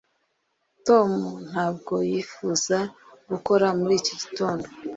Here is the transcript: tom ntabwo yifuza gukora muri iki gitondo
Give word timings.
tom 0.87 1.09
ntabwo 1.49 1.95
yifuza 2.09 2.77
gukora 3.31 3.67
muri 3.79 3.93
iki 3.99 4.13
gitondo 4.21 4.67